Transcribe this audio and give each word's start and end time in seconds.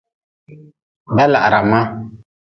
Dalahra 1.17 1.59
ma. 1.69 1.81